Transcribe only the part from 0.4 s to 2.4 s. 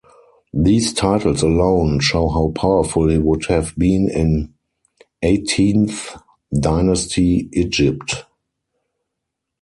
These titles alone show